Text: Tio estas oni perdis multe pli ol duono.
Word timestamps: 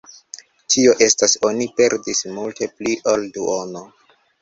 Tio 0.75 0.95
estas 1.09 1.37
oni 1.51 1.69
perdis 1.81 2.25
multe 2.41 2.73
pli 2.81 2.99
ol 3.15 3.33
duono. 3.41 3.89